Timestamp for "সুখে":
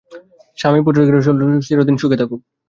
2.01-2.17